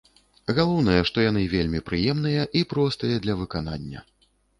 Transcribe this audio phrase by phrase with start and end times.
[0.59, 3.99] Галоўнае, што яны вельмі прыемныя і простыя для выканання.